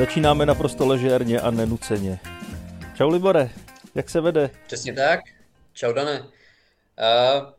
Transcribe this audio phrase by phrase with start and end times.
[0.00, 2.20] Začínáme naprosto ležérně a nenuceně.
[2.94, 3.50] Čau Libore,
[3.94, 4.50] jak se vede?
[4.66, 5.20] Přesně tak.
[5.72, 6.20] Čau Dane.
[6.20, 6.26] Uh,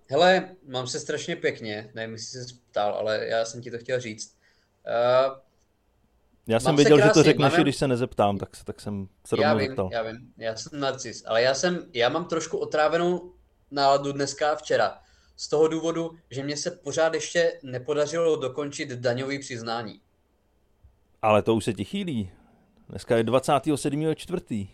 [0.10, 4.00] hele, mám se strašně pěkně, nevím, jestli jsi ptal, ale já jsem ti to chtěl
[4.00, 4.36] říct.
[4.88, 5.38] Uh,
[6.48, 7.64] já jsem věděl, krásně, že to řekneš, máme...
[7.64, 9.90] když se nezeptám, tak, tak jsem se rovnou já vím, zeptal.
[9.94, 13.34] Já vím, já jsem narcis, ale já, jsem, já mám trošku otrávenou
[13.72, 15.00] náladu dneska a včera.
[15.38, 20.02] Z toho důvodu, že mě se pořád ještě nepodařilo dokončit daňový přiznání.
[21.22, 22.30] Ale to už se ti chýlí.
[22.90, 24.68] Dneska je 27.4.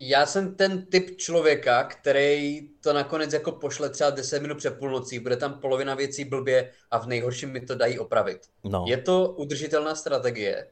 [0.00, 5.18] Já jsem ten typ člověka, který to nakonec jako pošle třeba 10 minut před půlnocí,
[5.18, 8.38] bude tam polovina věcí blbě a v nejhorším mi to dají opravit.
[8.64, 8.84] No.
[8.88, 10.66] Je to udržitelná strategie?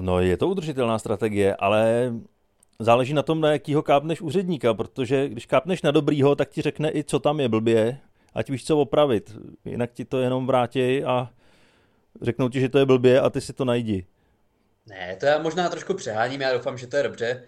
[0.00, 2.12] No, je to udržitelná strategie, ale
[2.78, 6.90] záleží na tom, na jakýho kápneš úředníka, protože když kápneš na dobrýho, tak ti řekne
[6.90, 7.98] i, co tam je blbě,
[8.34, 9.36] ať víš, co opravit.
[9.64, 11.30] Jinak ti to jenom vrátí a
[12.22, 14.06] řeknou ti, že to je blbě a ty si to najdi.
[14.86, 17.42] Ne, to já možná trošku přeháním, já doufám, že to je dobře.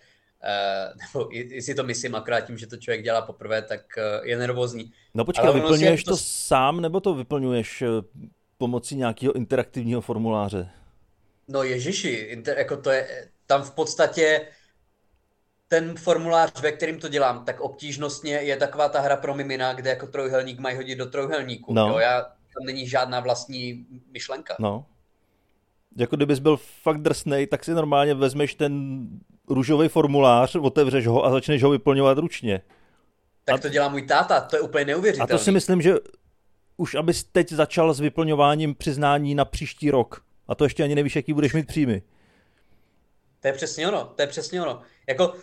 [0.44, 4.38] Uh, nebo jestli to myslím akorát tím, že to člověk dělá poprvé, tak uh, je
[4.38, 4.92] nervózní.
[5.14, 6.10] No počkej, Ale vyplňuješ to...
[6.10, 7.88] to sám, nebo to vyplňuješ uh,
[8.58, 10.68] pomocí nějakého interaktivního formuláře?
[11.48, 14.46] No ježiši, inter, jako to je, tam v podstatě
[15.68, 19.90] ten formulář, ve kterým to dělám, tak obtížnostně je taková ta hra pro mimina, kde
[19.90, 21.74] jako trojuhelník mají hodit do trojuhelníku.
[21.74, 21.88] No.
[21.88, 24.56] Jo, já, tam není žádná vlastní myšlenka.
[24.58, 24.86] No.
[25.96, 29.06] Jako kdybys byl fakt drsnej, tak si normálně vezmeš ten
[29.48, 32.60] růžový formulář, otevřeš ho a začneš ho vyplňovat ručně.
[33.44, 33.58] Tak a...
[33.58, 35.34] to dělá můj táta, to je úplně neuvěřitelné.
[35.34, 35.94] A to si myslím, že
[36.76, 40.24] už abys teď začal s vyplňováním přiznání na příští rok.
[40.48, 42.02] A to ještě ani nevíš, jaký budeš mít příjmy.
[43.40, 44.80] To je přesně ono, to je přesně ono.
[45.08, 45.34] Jako,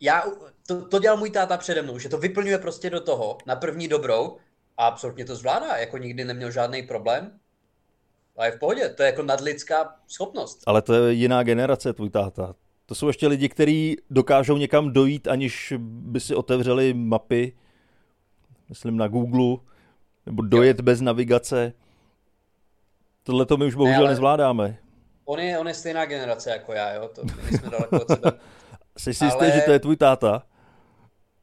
[0.00, 0.24] já,
[0.66, 3.88] to, to dělal můj táta přede mnou, že to vyplňuje prostě do toho na první
[3.88, 4.36] dobrou
[4.82, 7.38] a absolutně to zvládá, jako nikdy neměl žádný problém.
[8.36, 10.62] A je v pohodě, to je jako nadlidská schopnost.
[10.66, 12.54] Ale to je jiná generace, tvůj táta.
[12.86, 17.56] To jsou ještě lidi, kteří dokážou někam dojít, aniž by si otevřeli mapy,
[18.68, 19.56] myslím na Google,
[20.26, 20.82] nebo dojet jo.
[20.82, 21.72] bez navigace.
[23.22, 24.78] Tohle to my už bohužel ne, nezvládáme.
[25.24, 27.08] On je, on je stejná generace jako já, jo?
[27.14, 28.32] To, my jsme daleko od sebe.
[28.98, 29.50] Jsi si jistý, ale...
[29.50, 30.42] že to je tvůj táta?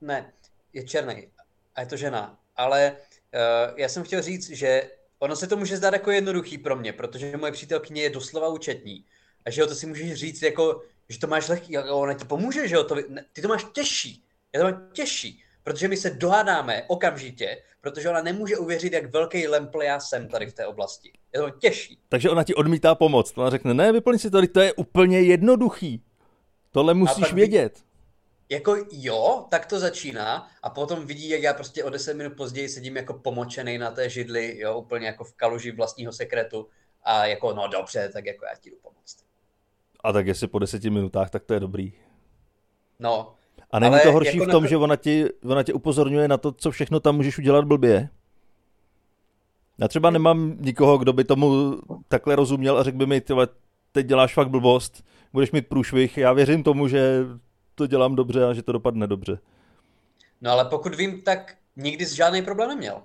[0.01, 0.33] Ne,
[0.73, 1.27] je černý
[1.75, 2.37] a je to žena.
[2.55, 2.95] Ale
[3.33, 6.93] uh, já jsem chtěl říct, že ono se to může zdát jako jednoduchý pro mě,
[6.93, 9.05] protože moje přítelkyně je doslova účetní.
[9.45, 12.67] A že jo, to si můžeš říct jako, že to máš lehký, ona ti pomůže,
[12.67, 12.95] že jo, to,
[13.33, 14.23] ty to máš těžší.
[14.53, 19.47] Já to mám těžší, protože my se dohádáme okamžitě, protože ona nemůže uvěřit, jak velký
[19.47, 21.11] lempl já jsem tady v té oblasti.
[21.33, 21.99] Je to těžší.
[22.09, 23.33] Takže ona ti odmítá pomoc.
[23.35, 26.03] Ona řekne, ne, vyplň si to, to je úplně jednoduchý.
[26.71, 27.83] Tohle musíš vědět.
[28.49, 32.69] Jako jo, tak to začíná a potom vidí, jak já prostě o 10 minut později
[32.69, 36.67] sedím jako pomočený na té židli, jo, úplně jako v kaluži vlastního sekretu
[37.03, 39.17] a jako no dobře, tak jako já ti jdu pomoct.
[40.03, 41.93] A tak jestli po deseti minutách, tak to je dobrý.
[42.99, 43.33] No.
[43.71, 44.69] A není to horší jako v tom, na...
[44.69, 48.09] že ona ti, ona tě upozorňuje na to, co všechno tam můžeš udělat blbě?
[49.77, 51.77] Já třeba nemám nikoho, kdo by tomu
[52.07, 53.47] takhle rozuměl a řekl by mi, tyhle,
[53.91, 56.17] teď děláš fakt blbost, budeš mít průšvih.
[56.17, 57.25] Já věřím tomu, že
[57.79, 59.39] to dělám dobře a že to dopadne dobře.
[60.41, 63.01] No ale pokud vím, tak nikdy žádný problém neměl.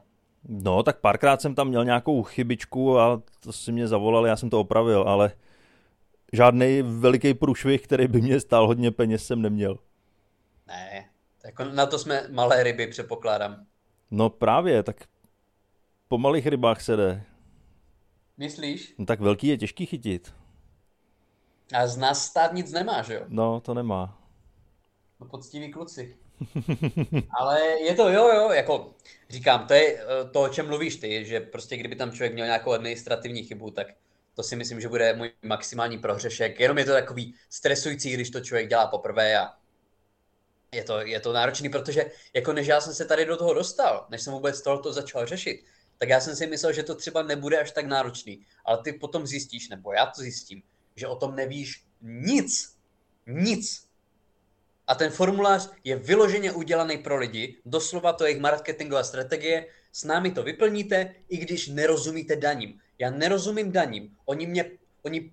[0.49, 4.51] No, tak párkrát jsem tam měl nějakou chybičku a to si mě zavolali, já jsem
[4.51, 5.33] to opravil, ale
[6.33, 9.79] žádný veliký průšvih, který by mě stál hodně peněz, jsem neměl.
[10.67, 11.09] Ne,
[11.45, 13.67] jako na to jsme malé ryby, předpokládám.
[14.11, 14.97] No právě, tak
[16.09, 17.23] po malých rybách se jde.
[18.37, 18.95] Myslíš?
[18.99, 20.35] No tak velký je těžký chytit.
[21.75, 23.21] A z nás stát nic nemá, že jo?
[23.29, 24.24] No, to nemá.
[25.21, 26.17] No poctiví kluci.
[27.41, 28.95] Ale je to jo, jo, jako
[29.31, 32.47] říkám, to je eh, to, o čem mluvíš ty, že prostě kdyby tam člověk měl
[32.47, 33.87] nějakou administrativní chybu, tak
[34.35, 36.61] to si myslím, že bude můj maximální prohřešek.
[36.61, 39.53] Jenom je to takový stresující, když to člověk dělá poprvé a
[40.75, 44.07] je to, je to náročný, protože jako než já jsem se tady do toho dostal,
[44.11, 45.65] než jsem vůbec tohoto začal řešit,
[45.99, 48.47] tak já jsem si myslel, že to třeba nebude až tak náročný.
[48.65, 50.63] Ale ty potom zjistíš, nebo já to zjistím,
[50.97, 52.77] že o tom nevíš nic.
[53.27, 53.87] Nic.
[54.87, 60.05] A ten formulář je vyloženě udělaný pro lidi, doslova to je jejich marketingová strategie, s
[60.05, 62.81] námi to vyplníte, i když nerozumíte daním.
[62.99, 64.17] Já nerozumím daním.
[64.25, 64.71] Oni mě,
[65.03, 65.33] oni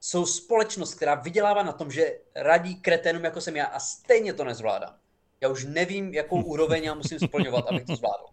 [0.00, 4.44] jsou společnost, která vydělává na tom, že radí kreténům, jako jsem já, a stejně to
[4.44, 4.94] nezvládám.
[5.40, 8.24] Já už nevím, jakou úroveň já musím splňovat, abych to zvládl.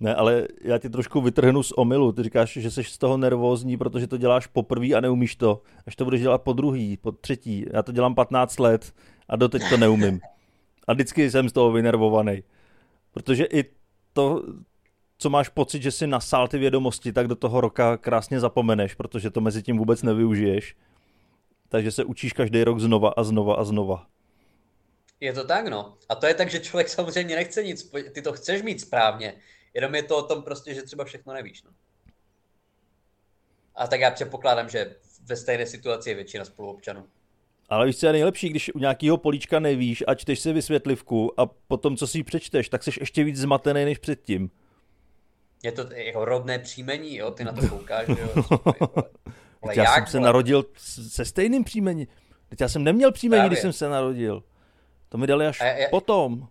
[0.00, 2.12] Ne, ale já ti trošku vytrhnu z omylu.
[2.12, 5.62] Ty říkáš, že jsi z toho nervózní, protože to děláš poprvé a neumíš to.
[5.86, 7.66] Až to budeš dělat po druhý, po třetí.
[7.72, 8.94] Já to dělám 15 let
[9.28, 10.20] a doteď to neumím.
[10.86, 12.42] A vždycky jsem z toho vynervovaný.
[13.12, 13.64] Protože i
[14.12, 14.42] to,
[15.18, 19.30] co máš pocit, že si nasál ty vědomosti, tak do toho roka krásně zapomeneš, protože
[19.30, 20.76] to mezi tím vůbec nevyužiješ.
[21.68, 24.06] Takže se učíš každý rok znova a znova a znova.
[25.20, 25.94] Je to tak, no.
[26.08, 29.34] A to je tak, že člověk samozřejmě nechce nic, ty to chceš mít správně,
[29.74, 31.70] jenom je to o tom prostě, že třeba všechno nevíš, no.
[33.74, 37.04] A tak já předpokládám, že ve stejné situaci je většina spoluobčanů.
[37.68, 41.46] Ale víš, co je nejlepší, když u nějakého políčka nevíš a čteš si vysvětlivku a
[41.46, 44.50] potom, co si ji přečteš, tak jsi ještě víc zmatený než předtím.
[45.62, 47.30] Je to jako rodné příjmení, jo?
[47.30, 48.44] Ty na to koukáš, jo?
[49.62, 50.64] Ale já jak, jsem se narodil
[51.08, 52.06] se stejným příjmením.
[52.48, 53.48] Teď já jsem neměl příjmení, Právě.
[53.48, 54.42] když jsem se narodil.
[55.08, 56.48] To mi dali až já, já, potom.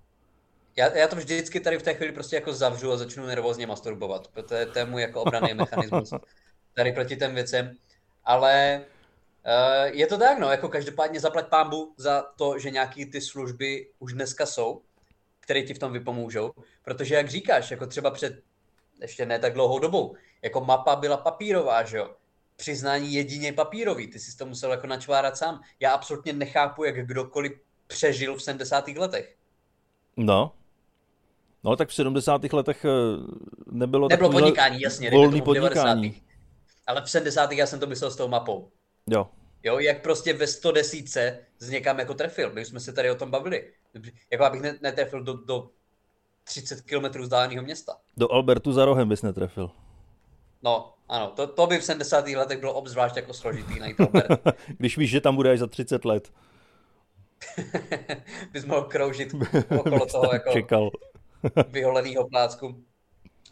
[0.78, 4.28] Já, já to vždycky tady v té chvíli prostě jako zavřu a začnu nervózně masturbovat.
[4.28, 6.14] protože to je můj jako obraný mechanismus
[6.74, 7.76] tady proti těm věcem.
[8.26, 8.86] Ale
[9.46, 13.90] uh, je to tak, no, jako každopádně zaplať pámbu za to, že nějaký ty služby
[14.00, 14.82] už dneska jsou,
[15.40, 16.52] které ti v tom vypomůžou.
[16.84, 18.44] Protože jak říkáš, jako třeba před
[19.02, 22.16] ještě ne tak dlouhou dobou, jako mapa byla papírová, že jo?
[22.56, 25.62] Přiznání jedině papírový, ty jsi to musel jako načvárat sám.
[25.80, 27.52] Já absolutně nechápu, jak kdokoliv
[27.88, 28.88] přežil v 70.
[28.88, 29.36] letech.
[30.18, 30.54] No,
[31.64, 32.54] No, tak v 70.
[32.54, 32.90] letech eh,
[33.72, 36.02] nebylo Nebylo podnikání, jasně, volný podnikání.
[36.02, 36.24] 90.
[36.88, 37.52] Ale v 70.
[37.52, 38.72] já jsem to myslel s tou mapou.
[39.08, 39.28] Jo.
[39.64, 42.54] Jo, jak prostě ve 110 z někam jako trefil.
[42.54, 43.72] My jsme se tady o tom bavili.
[44.32, 45.70] Jako abych netrefil do, do
[46.44, 47.98] 30 km vzdáleného města.
[48.18, 49.72] Do Albertu za rohem bys netrefil.
[50.64, 52.28] No, ano, to, to by v 70.
[52.28, 54.42] letech bylo obzvlášť jako složitý najít Albert.
[54.78, 56.32] Když víš, že tam bude až za 30 let.
[58.52, 59.34] bys mohl kroužit
[59.80, 60.90] okolo toho jako čekal.
[61.70, 62.84] vyholeného plácku.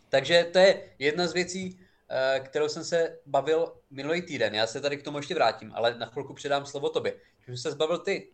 [0.10, 1.80] Takže to je jedna z věcí,
[2.10, 4.56] eh, kterou jsem se bavil minulý týden.
[4.56, 7.14] Já se tady k tomu ještě vrátím, ale na chvilku předám slovo tobě.
[7.46, 8.28] Čím se zbavil ty?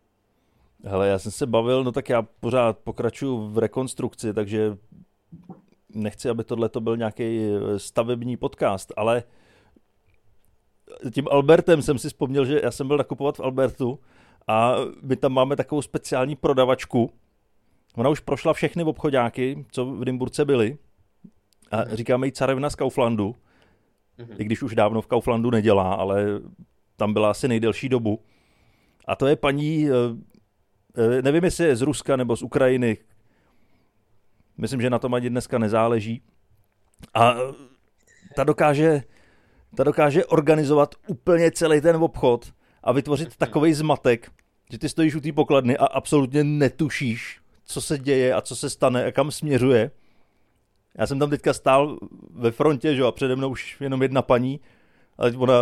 [0.84, 4.78] Hele, já jsem se bavil, no tak já pořád pokračuju v rekonstrukci, takže
[5.90, 9.24] nechci, aby tohle to byl nějaký eh, stavební podcast, ale
[11.14, 14.00] tím Albertem jsem si vzpomněl, že já jsem byl nakupovat v Albertu
[14.48, 17.12] a my tam máme takovou speciální prodavačku.
[17.96, 20.78] Ona už prošla všechny obchodáky, co v Dymburce byly.
[21.72, 21.96] A mhm.
[21.96, 23.36] říkáme jí carevna z Kauflandu.
[24.20, 24.36] Mm-hmm.
[24.38, 26.26] I když už dávno v Kauflandu nedělá, ale
[26.98, 28.24] tam byla asi nejdelší dobu.
[29.08, 29.94] A to je paní, eh,
[30.98, 32.98] eh, nevím, jestli je z Ruska nebo z Ukrajiny.
[34.58, 36.22] Myslím, že na tom ani dneska nezáleží.
[37.14, 37.36] A
[38.36, 39.04] ta dokáže,
[39.76, 42.54] ta dokáže organizovat úplně celý ten obchod
[42.84, 44.32] a vytvořit takový zmatek,
[44.72, 48.70] že ty stojíš u té pokladny a absolutně netušíš, co se děje a co se
[48.70, 49.92] stane a kam směřuje.
[50.98, 51.98] Já jsem tam teďka stál
[52.34, 54.60] ve frontě, že, a přede mnou už jenom jedna paní,
[55.18, 55.54] ale ona,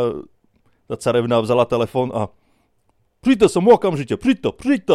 [0.87, 2.29] ta carevna vzala telefon a
[3.21, 4.93] přijďte sem okamžitě, přijďte, přijďte.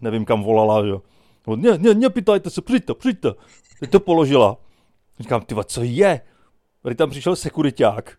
[0.00, 0.92] Nevím, kam volala, že
[1.56, 3.32] Ne, ne, nepýtajte se, přijďte, přijďte.
[3.80, 4.56] Teď to položila.
[5.20, 6.20] Říkám, ty co je?
[6.82, 8.18] Tady tam přišel sekuriták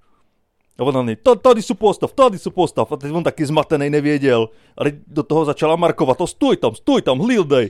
[0.79, 2.91] a ona ne, tady jsou postav, tady jsou postav.
[2.91, 4.49] A teď on taky zmatený nevěděl.
[4.77, 7.69] A do toho začala markovat, to stůj tam, stůj tam, hlídej.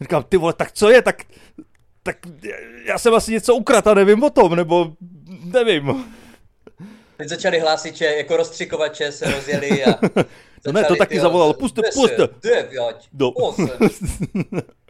[0.00, 1.22] Říkám, ty vole, tak co je, tak,
[2.02, 2.16] tak
[2.84, 4.92] já jsem asi něco ukrat a nevím o tom, nebo
[5.44, 6.04] nevím.
[7.16, 9.98] Teď začali hlásiče, jako rozstřikovače se rozjeli a...
[10.66, 12.28] no ne, to taky zavolal, puste, puste.
[12.42, 12.70] Devět,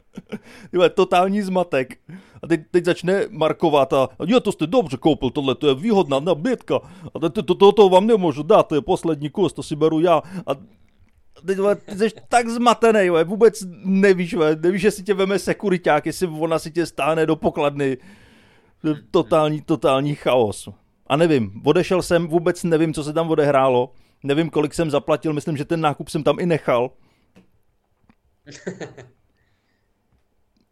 [0.73, 0.89] Do.
[0.91, 1.99] totální zmatek.
[2.43, 6.21] A teď, teď začne markovat a jo, to jste dobře koupil, tohle to je výhodná
[6.21, 6.81] nabídka.
[7.15, 10.01] A to, to, to, to vám nemůžu dát, to je poslední kus, to si beru
[10.01, 10.23] já.
[10.47, 10.55] A
[11.47, 16.71] teď ty jsi tak zmatený, vůbec nevíš, nevíš, jestli tě veme sekuriták, jestli ona si
[16.71, 17.97] tě stáhne do pokladny.
[19.11, 20.69] Totální, totální chaos.
[21.07, 23.93] A nevím, odešel jsem, vůbec nevím, co se tam odehrálo.
[24.23, 26.91] Nevím, kolik jsem zaplatil, myslím, že ten nákup jsem tam i nechal.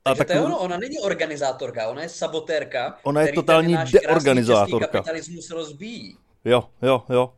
[0.03, 0.27] Takže tak...
[0.27, 2.99] to je ono, ona není organizátorka, ona je sabotérka.
[3.03, 4.87] Ona je totální deorganizátorka.
[4.87, 6.17] kapitalismus rozbíjí.
[6.45, 7.35] Jo, jo, jo.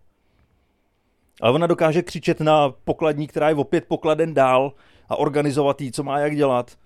[1.41, 4.73] Ale ona dokáže křičet na pokladní, která je o pět pokladen dál
[5.09, 6.79] a organizovat jí, co má jak dělat.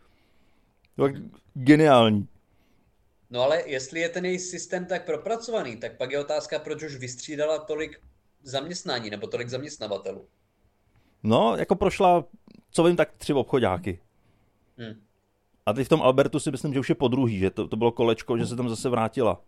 [0.97, 1.09] To
[1.55, 2.29] geniální.
[3.31, 6.97] No ale jestli je ten její systém tak propracovaný, tak pak je otázka, proč už
[6.97, 8.01] vystřídala tolik
[8.43, 10.29] zaměstnání nebo tolik zaměstnavatelů.
[11.23, 12.25] No, jako prošla,
[12.71, 14.01] co vím, tak tři obchodáky.
[14.79, 15.08] Hmm.
[15.69, 17.77] A teď v tom Albertu si myslím, že už je po druhý, že to, to
[17.77, 19.41] bylo kolečko, že se tam zase vrátila.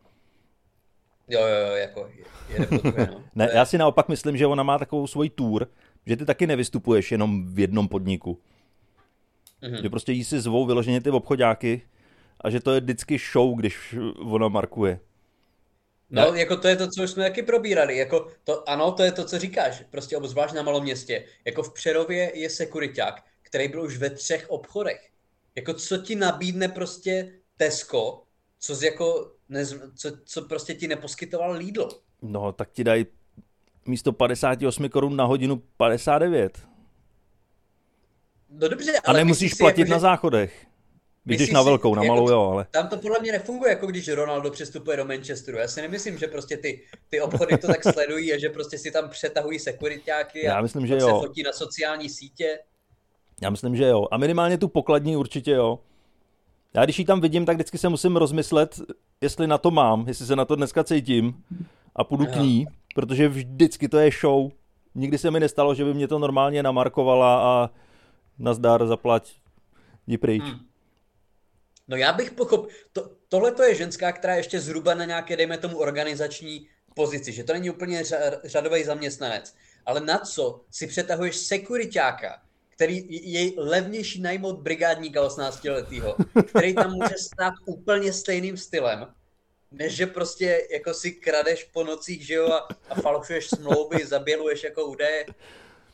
[1.29, 2.11] Jo, jo, jo, jako
[2.49, 3.25] jede po druhé, no.
[3.35, 5.67] ne, já si naopak myslím, že ona má takovou svoji tour,
[6.07, 8.39] že ty taky nevystupuješ jenom v jednom podniku.
[9.63, 9.83] Mm-hmm.
[9.83, 11.83] Že prostě jí si zvou vyloženě ty obchodáky
[12.41, 15.01] a že to je vždycky show, když ona markuje.
[16.11, 16.41] No, ne?
[16.41, 17.97] jako to je to, co už jsme taky probírali.
[17.97, 19.83] Jako to, ano, to je to, co říkáš.
[19.91, 21.25] Prostě obzvlášť na malom městě.
[21.45, 25.11] Jako v Přerově je sekuriták, který byl už ve třech obchodech.
[25.61, 28.23] Jako co ti nabídne prostě Tesco,
[28.59, 31.89] co, z jako, ne, co, co prostě ti neposkytoval Lidl.
[32.23, 33.07] No, tak ti dají
[33.87, 36.59] místo 58 korun na hodinu 59.
[38.51, 40.67] No dobře, ale A nemusíš platit jako, na záchodech.
[41.25, 42.67] Když jdeš na velkou, na jako malou, jo, ale...
[42.71, 45.59] Tam to podle mě nefunguje, jako když Ronaldo přestupuje do Manchesteru.
[45.59, 48.91] Já si nemyslím, že prostě ty, ty obchody to tak sledují a že prostě si
[48.91, 51.01] tam přetahují sekuritáky a Já myslím, že jo.
[51.01, 52.59] se fotí na sociální sítě.
[53.41, 54.07] Já myslím, že jo.
[54.11, 55.79] A minimálně tu pokladní určitě jo.
[56.75, 58.81] Já když ji tam vidím, tak vždycky se musím rozmyslet,
[59.21, 61.45] jestli na to mám, jestli se na to dneska cítím
[61.97, 64.51] a půjdu k ní, protože vždycky to je show.
[64.95, 67.71] Nikdy se mi nestalo, že by mě to normálně namarkovala a
[68.39, 69.33] nazdar, zaplať,
[70.07, 70.43] jdi pryč.
[70.43, 70.61] Hmm.
[71.89, 75.37] No já bych pochopil, to, tohle to je ženská, která je ještě zhruba na nějaké,
[75.37, 78.03] dejme tomu, organizační pozici, že to není úplně
[78.45, 79.55] řadový zaměstnanec.
[79.87, 82.43] Ale na co si přetahuješ sekuritáka,
[82.81, 89.07] který je levnější najmout brigádníka 18 letýho, který tam může stát úplně stejným stylem,
[89.73, 94.65] než že prostě jako si kradeš po nocích, že jo, a, a falšuješ smlouvy, zaběluješ
[94.65, 95.27] jako údaje.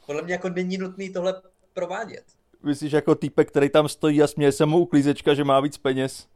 [0.07, 2.25] Podle mě jako není nutný tohle provádět.
[2.63, 6.27] Myslíš jako týpek, který tam stojí a směje se mu uklízečka, že má víc peněz?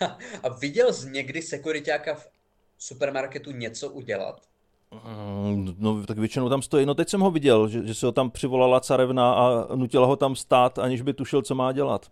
[0.42, 2.28] a viděl jsi někdy sekuritáka v
[2.78, 4.51] supermarketu něco udělat?
[4.92, 6.86] Mm, no, tak většinou tam stojí.
[6.86, 10.16] No teď jsem ho viděl, že, že se ho tam přivolala carevna a nutila ho
[10.16, 12.06] tam stát, aniž by tušil, co má dělat.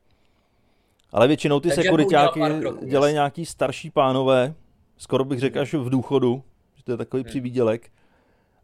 [1.12, 2.40] Ale většinou ty sekuritáky
[2.82, 4.54] dělají nějaký starší pánové,
[4.96, 6.42] skoro bych řekl až v důchodu,
[6.76, 7.28] že to je takový hmm.
[7.28, 7.90] přivídělek.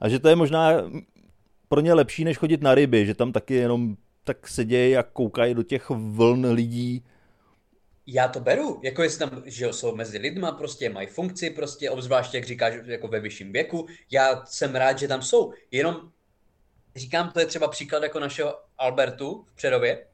[0.00, 0.70] A že to je možná
[1.68, 5.54] pro ně lepší, než chodit na ryby, že tam taky jenom tak sedějí a koukají
[5.54, 7.02] do těch vln lidí.
[8.06, 12.36] Já to beru, jako jestli tam, že jsou mezi lidma, prostě mají funkci, prostě obzvláště,
[12.36, 13.86] jak říkáš, jako ve vyšším věku.
[14.10, 16.12] Já jsem rád, že tam jsou, jenom
[16.96, 20.06] říkám, to je třeba příklad jako našeho Albertu v Přerově,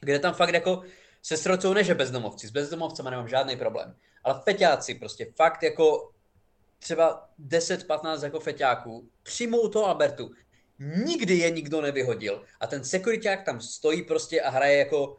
[0.00, 0.82] kde tam fakt jako
[1.22, 6.10] se srocou neže bezdomovci, s bezdomovcema nemám žádný problém, ale feťáci prostě fakt jako
[6.78, 10.30] třeba 10-15 jako feťáků přijmou to Albertu.
[10.78, 12.44] Nikdy je nikdo nevyhodil.
[12.60, 15.16] A ten sekuriták tam stojí prostě a hraje jako uh,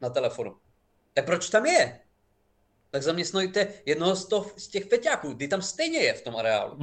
[0.00, 0.56] na telefonu.
[1.14, 2.00] Tak proč tam je?
[2.90, 6.78] Tak zaměstnujte jednoho z, to, z těch feťáků, ty tam stejně je v tom areálu.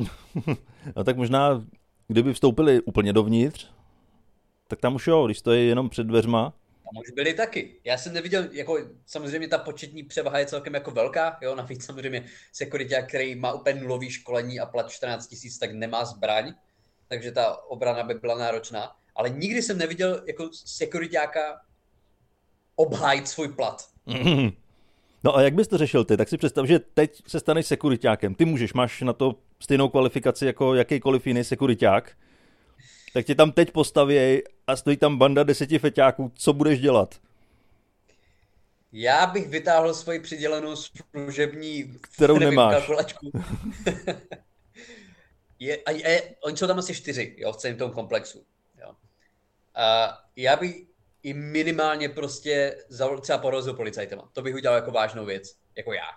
[0.95, 1.65] no tak možná,
[2.07, 3.67] kdyby vstoupili úplně dovnitř,
[4.67, 6.53] tak tam už jo, když stojí jenom před dveřma,
[6.93, 7.79] tam už byli taky.
[7.83, 12.25] Já jsem neviděl, jako samozřejmě ta početní převaha je celkem jako velká, jo, navíc samozřejmě
[12.51, 16.53] security, který má úplně nulový školení a plat 14 tisíc, tak nemá zbraň,
[17.07, 18.95] takže ta obrana by byla náročná.
[19.15, 21.61] Ale nikdy jsem neviděl jako sekuritáka
[22.75, 23.87] obhájit svůj plat.
[25.23, 26.17] No a jak bys to řešil ty?
[26.17, 28.35] Tak si představ, že teď se staneš sekuritákem.
[28.35, 32.15] Ty můžeš, máš na to stejnou kvalifikaci jako jakýkoliv jiný sekuriták
[33.13, 37.15] tak tě tam teď postavěj a stojí tam banda deseti feťáků, co budeš dělat?
[38.91, 42.75] Já bych vytáhl svoji přidělenou služební kterou nemáš.
[42.75, 43.29] kalkulačku.
[45.59, 48.45] je, a je, oni jsou tam asi čtyři jo, v celém tom komplexu.
[48.81, 48.95] Jo.
[49.75, 50.75] A já bych
[51.23, 54.29] i minimálně prostě zavolal třeba porozil policajtama.
[54.33, 56.07] To bych udělal jako vážnou věc, jako já.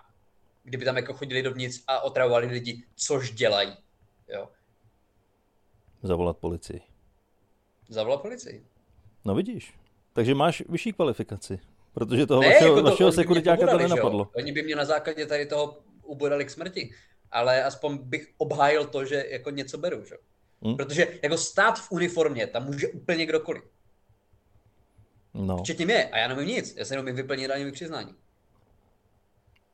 [0.63, 3.77] Kdyby tam jako chodili dovnitř a otravovali lidi, což dělají.
[4.27, 4.47] Jo
[6.07, 6.81] zavolat policii.
[7.89, 8.65] Zavolat policii.
[9.25, 9.73] No vidíš.
[10.13, 11.59] Takže máš vyšší kvalifikaci.
[11.93, 14.29] Protože toho ne, vašeho, jako to, vašeho sekuritáka to nenapadlo.
[14.35, 16.91] Oni by mě na základě tady toho ubodali k smrti.
[17.31, 20.05] Ale aspoň bych obhájil to, že jako něco beru.
[20.05, 20.15] Že?
[20.61, 20.77] Hmm.
[20.77, 23.63] Protože jako stát v uniformě, tam může úplně kdokoliv.
[25.35, 25.57] No.
[25.57, 26.05] Včetně mě.
[26.05, 26.75] A já nevím nic.
[26.77, 28.15] Já se jenom vyplnit daňový přiznání.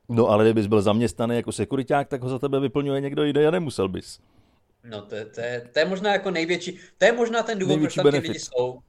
[0.10, 3.51] No ale kdybys byl zaměstnaný jako sekuriták, tak ho za tebe vyplňuje někdo jiný a
[3.51, 4.20] nemusel bys.
[4.84, 7.96] No to, to, je, to je možná jako největší, to je možná ten důvod, proč
[7.96, 8.80] tam ti lidi jsou,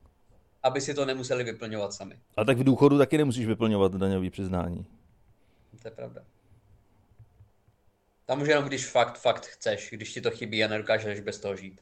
[0.63, 2.19] aby si to nemuseli vyplňovat sami.
[2.37, 4.87] A tak v důchodu taky nemusíš vyplňovat daňový přiznání.
[5.83, 6.23] To je pravda.
[8.27, 11.57] Tam už jenom když fakt, fakt chceš, když ti to chybí a nedokážeš bez toho
[11.57, 11.81] žít.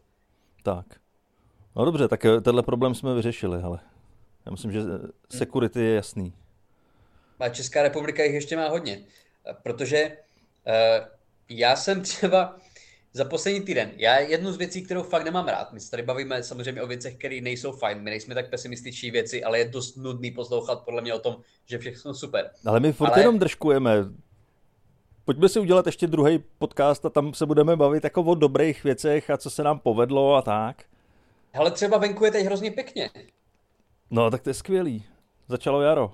[0.62, 0.86] Tak.
[1.76, 3.78] No dobře, tak eh, tenhle problém jsme vyřešili, ale
[4.46, 4.80] já myslím, že
[5.28, 6.32] security je jasný.
[7.38, 9.00] A Česká republika jich ještě má hodně,
[9.62, 10.16] protože
[10.66, 11.06] uh,
[11.48, 12.56] já jsem třeba,
[13.12, 13.90] za poslední týden.
[13.96, 17.16] Já jednu z věcí, kterou fakt nemám rád, my se tady bavíme samozřejmě o věcech,
[17.16, 21.14] které nejsou fajn, my nejsme tak pesimističní věci, ale je dost nudný poslouchat podle mě
[21.14, 22.50] o tom, že všechno jsou super.
[22.66, 23.20] Ale my furt ale...
[23.20, 23.90] jenom držkujeme.
[25.24, 29.30] Pojďme si udělat ještě druhý podcast a tam se budeme bavit jako o dobrých věcech
[29.30, 30.84] a co se nám povedlo a tak.
[31.54, 33.10] Ale třeba venku je teď hrozně pěkně.
[34.10, 35.04] No, tak to je skvělý.
[35.48, 36.12] Začalo jaro.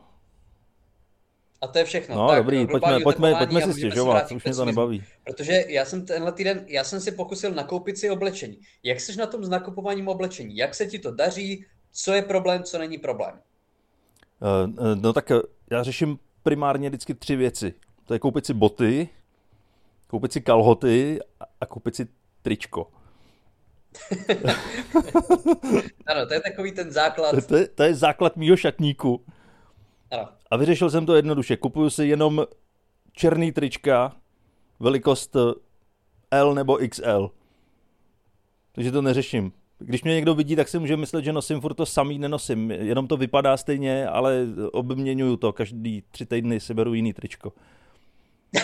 [1.60, 2.14] A to je všechno.
[2.14, 5.04] No tak, dobrý, pojďme, pojďme, pojďme si stěžovat, už mě to nebaví.
[5.24, 8.58] Protože já jsem tenhle týden, já jsem si pokusil nakoupit si oblečení.
[8.82, 10.56] Jak jsi na tom s nakupováním oblečení?
[10.56, 11.64] Jak se ti to daří?
[11.92, 13.40] Co je problém, co není problém?
[14.40, 15.32] Uh, no tak
[15.70, 17.74] já řeším primárně vždycky tři věci.
[18.04, 19.08] To je koupit si boty,
[20.06, 21.18] koupit si kalhoty
[21.60, 22.08] a koupit si
[22.42, 22.90] tričko.
[26.06, 27.46] ano, to je takový ten základ.
[27.46, 29.24] To je, to je základ mýho šatníku.
[30.10, 30.28] Ano.
[30.50, 31.56] A vyřešil jsem to jednoduše.
[31.56, 32.46] Kupuju si jenom
[33.12, 34.16] černý trička,
[34.80, 35.36] velikost
[36.30, 37.30] L nebo XL.
[38.72, 39.52] Takže to neřeším.
[39.78, 42.70] Když mě někdo vidí, tak si může myslet, že nosím furt to samý, nenosím.
[42.70, 45.52] Jenom to vypadá stejně, ale obměňuju to.
[45.52, 47.52] Každý tři týdny si beru jiný tričko.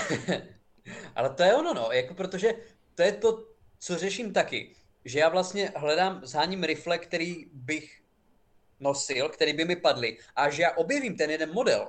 [1.16, 1.88] ale to je ono, no.
[1.92, 2.54] Jako protože
[2.94, 3.44] to je to,
[3.78, 4.70] co řeším taky.
[5.04, 8.02] Že já vlastně hledám, zháním rifle, který bych
[8.80, 10.18] nosil, který by mi padly.
[10.36, 11.88] A že já objevím ten jeden model,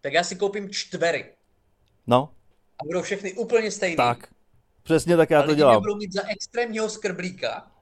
[0.00, 1.32] tak já si koupím čtvery.
[2.06, 2.34] No.
[2.78, 3.96] A budou všechny úplně stejné.
[3.96, 4.28] Tak.
[4.82, 5.82] Přesně tak já Ale to dělám.
[5.82, 7.72] budou mít za extrémního skrblíka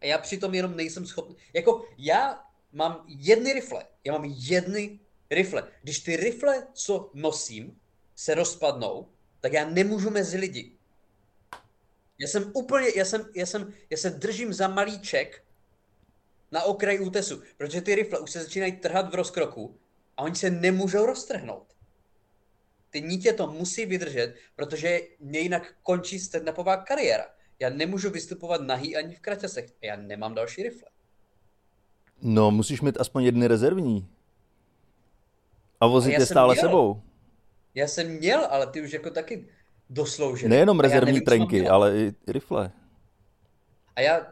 [0.00, 1.36] a já přitom jenom nejsem schopný.
[1.52, 3.84] Jako já mám jedny rifle.
[4.04, 5.68] Já mám jedny rifle.
[5.82, 7.80] Když ty rifle, co nosím,
[8.16, 9.08] se rozpadnou,
[9.40, 10.76] tak já nemůžu mezi lidi.
[12.22, 15.44] Já jsem úplně, já jsem, já jsem, já se držím za malíček
[16.52, 19.78] na okraj útesu, protože ty rifle už se začínají trhat v rozkroku
[20.16, 21.66] a oni se nemůžou roztrhnout.
[22.90, 27.26] Ty nítě to musí vydržet, protože mě jinak končí stand-upová kariéra.
[27.58, 29.70] Já nemůžu vystupovat nahý ani v kraťasech.
[29.80, 30.88] Já nemám další rifle.
[32.20, 34.08] No, musíš mít aspoň jedny rezervní.
[35.80, 36.64] A vozit je stále měl.
[36.64, 37.02] sebou.
[37.74, 39.48] Já jsem měl, ale ty už jako taky
[39.92, 40.48] dosloužil.
[40.48, 42.72] Nejenom rezervní trenky, ale i rifle.
[43.96, 44.26] A já,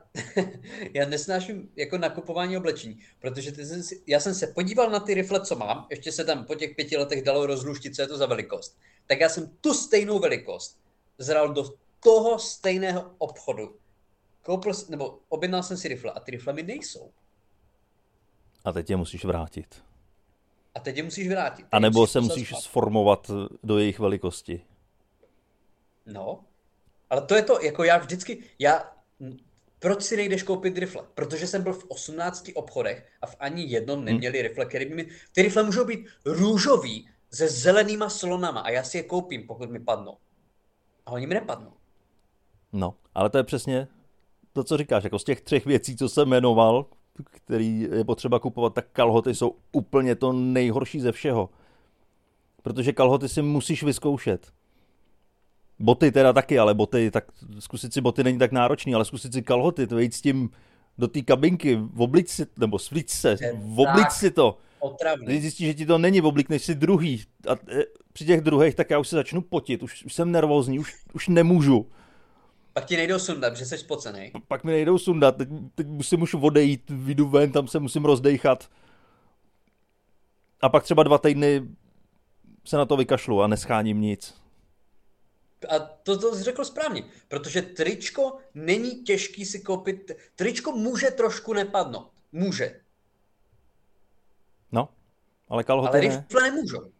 [0.95, 5.15] já nesnáším jako nakupování oblečení, protože ty jsem si, já jsem se podíval na ty
[5.15, 8.17] rifle, co mám, ještě se tam po těch pěti letech dalo rozluštit, co je to
[8.17, 8.79] za velikost.
[9.07, 10.79] Tak já jsem tu stejnou velikost
[11.19, 11.65] zral do
[12.03, 13.77] toho stejného obchodu.
[14.43, 17.11] Koupil, nebo objednal jsem si rifle a ty rifle mi nejsou.
[18.65, 19.83] A teď je musíš vrátit.
[20.75, 21.67] A teď je musíš vrátit.
[21.73, 23.31] A nebo se musíš sformovat
[23.63, 24.63] do jejich velikosti.
[26.07, 26.45] No,
[27.11, 28.93] ale to je to, jako já vždycky, já
[29.79, 31.03] proč si nejdeš koupit rifle?
[31.15, 34.05] Protože jsem byl v 18 obchodech a v ani jednom hmm.
[34.05, 34.49] neměli hmm.
[34.49, 35.07] rifle, které by mi...
[35.33, 39.81] Ty rifle můžou být růžový se zelenýma slonama a já si je koupím, pokud mi
[39.81, 40.17] padnou.
[41.07, 41.73] A oni mi nepadnou.
[42.73, 43.89] No, ale to je přesně
[44.53, 45.05] to, co říkáš.
[45.05, 46.87] Jako z těch třech věcí, co jsem jmenoval,
[47.25, 51.51] který je potřeba kupovat, tak kalhoty jsou úplně to nejhorší ze všeho.
[52.63, 54.53] Protože kalhoty si musíš vyzkoušet.
[55.81, 57.25] Boty teda taky, ale boty, tak
[57.59, 60.51] zkusit si boty není tak náročný, ale zkusit si kalhoty, to jít s tím
[60.99, 64.59] do té kabinky, v oblici, nebo svlíc se, v oblici to.
[64.79, 65.27] Otravný.
[65.27, 67.25] Když zjistíš, že ti to není v než si druhý.
[67.49, 70.79] A e, při těch druhých, tak já už se začnu potit, už, už jsem nervózní,
[70.79, 71.87] už, už nemůžu.
[72.73, 74.33] Pak ti nejdou sundat, že jsi spocený.
[74.49, 78.69] Pak mi nejdou sundat, teď, teď musím už odejít, vyjdu ven, tam se musím rozdejchat.
[80.61, 81.69] A pak třeba dva týdny
[82.65, 84.40] se na to vykašlu a nescháním nic.
[85.69, 90.11] A to, to jsi řekl správně, protože tričko není těžký si koupit.
[90.37, 92.11] Tričko může trošku nepadnout.
[92.33, 92.81] Může.
[94.73, 94.89] No,
[95.49, 96.51] ale kalhoty Ale rifle ne.
[96.51, 96.91] nemůžou.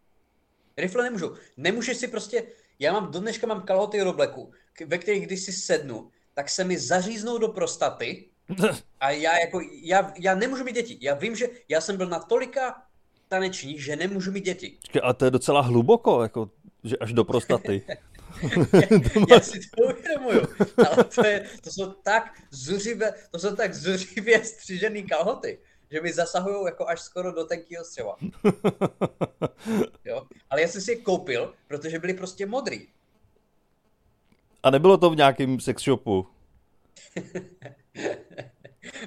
[0.77, 1.35] Rifle nemůžou.
[1.57, 2.43] Nemůžeš si prostě,
[2.79, 4.51] já mám, do dneška mám kalhoty Robleku,
[4.85, 8.29] ve kterých když si sednu, tak se mi zaříznou do prostaty
[8.99, 10.97] a já jako, já, já nemůžu mít děti.
[11.01, 12.83] Já vím, že já jsem byl na tolika
[13.27, 14.77] tanečních, že nemůžu mít děti.
[15.03, 16.49] A to je docela hluboko, jako,
[16.83, 17.85] že až do prostaty.
[19.29, 20.47] já, si to uvědomuju,
[20.89, 25.59] ale to, je, to jsou tak zuřivě, to jsou tak zuřivě střížený kalhoty,
[25.91, 28.15] že mi zasahují jako až skoro do tenkýho střeva.
[30.05, 30.27] Jo?
[30.49, 32.87] Ale já jsem si je koupil, protože byly prostě modrý.
[34.63, 36.27] A nebylo to v nějakém sex shopu?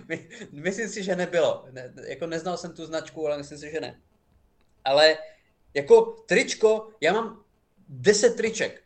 [0.09, 1.67] My, myslím si, že nebylo.
[1.71, 4.01] Ne, jako neznal jsem tu značku, ale myslím si, že ne.
[4.85, 5.19] Ale
[5.75, 7.45] jako tričko, já mám
[7.89, 8.83] 10 triček.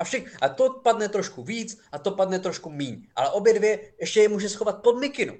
[0.00, 3.06] A, však, a to padne trošku víc a to padne trošku míň.
[3.16, 5.36] Ale obě dvě ještě je může schovat pod mikinu.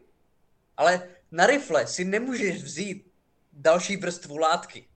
[0.77, 3.07] Ale na rifle si nemůžeš vzít
[3.53, 4.89] další vrstvu látky.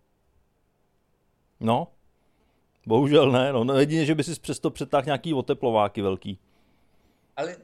[1.60, 1.88] No,
[2.86, 3.52] bohužel ne.
[3.52, 6.38] No, no jedině, že by si přesto přetáhl nějaký oteplováky velký.
[7.36, 7.56] Ale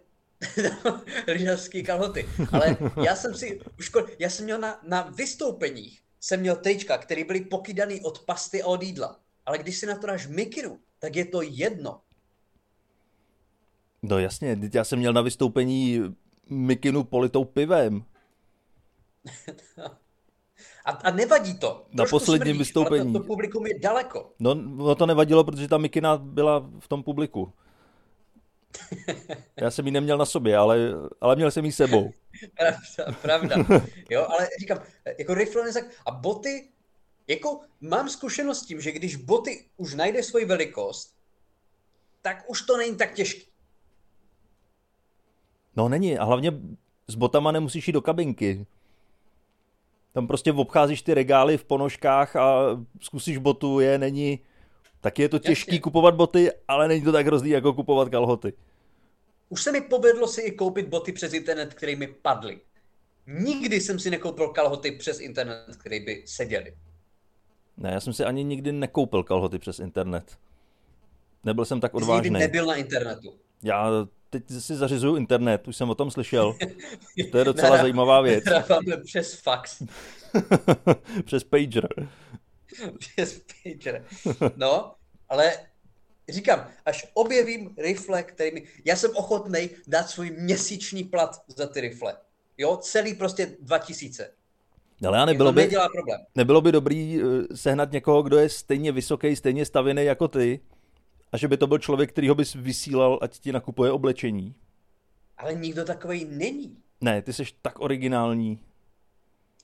[1.26, 2.28] lyžařský kalhoty.
[2.52, 7.24] Ale já jsem si, už já jsem měl na, na vystoupeních, jsem měl trička, které
[7.24, 9.20] byly pokydaný od pasty a od jídla.
[9.46, 12.00] Ale když si na to dáš mikinu, tak je to jedno.
[14.02, 16.00] No jasně, já jsem měl na vystoupení
[16.50, 18.04] mikinu politou pivem.
[20.84, 21.86] a, a nevadí to.
[21.92, 23.12] Na Trošku posledním smrdíš, vystoupení.
[23.12, 24.32] to, to publikum je daleko.
[24.38, 27.52] No, no to nevadilo, protože ta mikina byla v tom publiku.
[29.60, 30.78] Já jsem ji neměl na sobě, ale,
[31.20, 32.10] ale měl jsem ji sebou.
[33.22, 33.86] pravda, pravda.
[34.10, 34.78] Jo, ale říkám,
[35.18, 35.62] jako rifle
[36.06, 36.68] a boty,
[37.31, 41.14] jako mám zkušenost s tím, že když boty už najde svoji velikost,
[42.23, 43.51] tak už to není tak těžké.
[45.77, 46.53] No není, a hlavně
[47.09, 48.66] s botama nemusíš jít do kabinky.
[50.12, 52.61] Tam prostě obcházíš ty regály v ponožkách a
[53.01, 54.38] zkusíš botu, je, není...
[55.01, 55.81] Tak je to těžký Jasně.
[55.81, 58.53] kupovat boty, ale není to tak hrozný, jako kupovat kalhoty.
[59.49, 62.61] Už se mi povedlo si i koupit boty přes internet, které mi padly.
[63.27, 66.77] Nikdy jsem si nekoupil kalhoty přes internet, které by seděly.
[67.76, 70.38] Ne, já jsem si ani nikdy nekoupil kalhoty přes internet.
[71.44, 72.28] Nebyl jsem tak odvážný.
[72.28, 73.35] Jsi nebyl na internetu.
[73.62, 73.90] Já
[74.30, 76.56] teď si zařizuju internet, už jsem o tom slyšel.
[77.33, 78.44] To je docela Nara, zajímavá věc.
[79.04, 79.83] přes fax.
[81.24, 81.88] přes pager.
[82.98, 84.04] přes pager.
[84.56, 84.94] No,
[85.28, 85.52] ale
[86.28, 88.66] říkám, až objevím rifle, kterými...
[88.85, 92.16] Já jsem ochotný dát svůj měsíční plat za ty rifle.
[92.59, 94.30] Jo, celý prostě 2000.
[95.06, 96.20] Ale já nebylo by, problém.
[96.34, 100.60] nebylo by dobrý eh, sehnat někoho, kdo je stejně vysoký, stejně stavěný jako ty,
[101.32, 104.54] a že by to byl člověk, který ho bys vysílal, ať ti nakupuje oblečení.
[105.38, 106.76] Ale nikdo takový není.
[107.00, 108.60] Ne, ty jsi tak originální.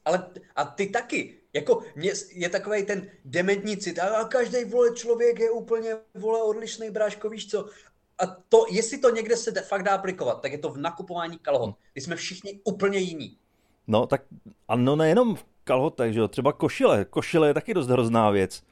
[0.04, 1.34] Ale a ty taky.
[1.52, 3.98] Jako mě je takový ten dementní cit.
[3.98, 7.68] A každý vole člověk je úplně vole odlišný bráško, víš co?
[8.18, 11.76] A to, jestli to někde se fakt dá aplikovat, tak je to v nakupování kalhot.
[11.94, 13.38] My jsme všichni úplně jiní.
[13.86, 14.22] No tak
[14.68, 16.28] ano, nejenom v kalhotech, že jo?
[16.28, 17.04] Třeba košile.
[17.04, 18.62] Košile je taky dost hrozná věc.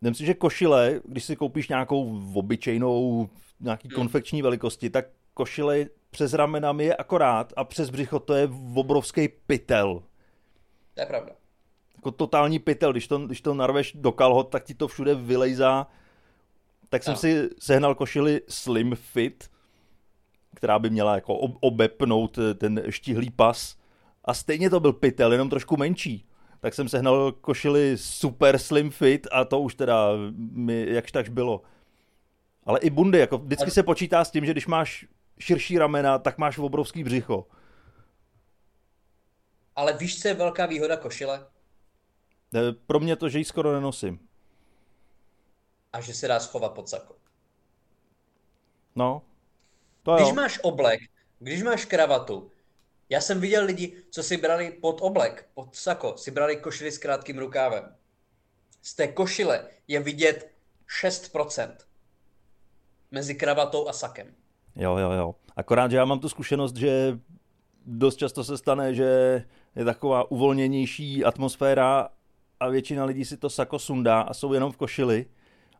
[0.00, 3.28] Myslím si, že košile, když si koupíš nějakou obyčejnou,
[3.60, 3.94] nějaký hmm.
[3.94, 10.02] konfekční velikosti, tak košile přes ramenami je akorát a přes břicho to je obrovský pytel.
[10.94, 11.32] To je pravda.
[11.96, 15.86] Jako totální pytel, když to, když to narveš do kalhot, tak ti to všude vylejzá.
[16.88, 17.18] Tak jsem no.
[17.18, 19.50] si sehnal košili Slim Fit,
[20.54, 23.76] která by měla jako obepnout ten štíhlý pas.
[24.26, 26.26] A stejně to byl pytel, jenom trošku menší
[26.60, 31.62] tak jsem sehnal košili super slim fit a to už teda mi jakž takž bylo.
[32.64, 35.06] Ale i bundy, jako vždycky se počítá s tím, že když máš
[35.38, 37.46] širší ramena, tak máš obrovský břicho.
[39.76, 41.46] Ale víš, co je velká výhoda košile?
[42.86, 44.28] Pro mě to, že ji skoro nenosím.
[45.92, 47.14] A že se dá schovat pod sako.
[48.96, 49.22] No,
[50.02, 50.34] to Když jo.
[50.34, 51.00] máš oblek,
[51.38, 52.50] když máš kravatu,
[53.08, 56.98] já jsem viděl lidi, co si brali pod oblek, pod sako, si brali košily s
[56.98, 57.94] krátkým rukávem.
[58.82, 60.50] Z té košile je vidět
[61.02, 61.76] 6%
[63.10, 64.34] mezi kravatou a sakem.
[64.76, 65.34] Jo, jo, jo.
[65.56, 67.18] Akorát, že já mám tu zkušenost, že
[67.86, 69.44] dost často se stane, že
[69.76, 72.08] je taková uvolněnější atmosféra
[72.60, 75.26] a většina lidí si to sako sundá a jsou jenom v košili.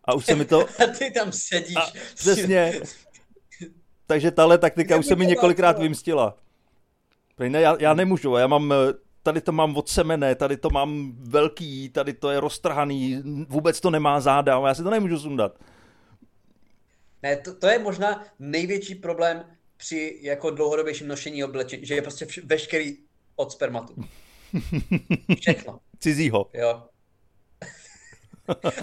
[0.05, 0.61] A už se mi to...
[0.85, 1.77] a ty tam sedíš.
[1.77, 2.81] A přesně.
[4.07, 6.37] Takže tahle taktika už se mi několikrát vymstila.
[7.41, 8.75] Ne, já, já nemůžu, já mám,
[9.23, 13.91] tady to mám od semene, tady to mám velký, tady to je roztrhaný, vůbec to
[13.91, 15.59] nemá záda, já si to nemůžu sundat.
[17.23, 19.45] Ne, to, to je možná největší problém
[19.77, 22.97] při jako dlouhodobějším nošení oblečení, že je prostě vš- veškerý
[23.37, 23.95] od spermatu.
[25.41, 25.81] Všechno.
[25.99, 26.51] Cizího.
[26.55, 26.83] Jo.